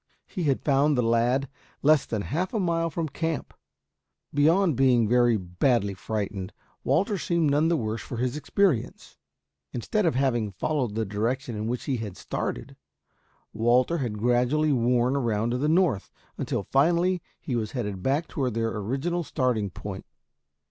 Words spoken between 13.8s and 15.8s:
had gradually worn around to the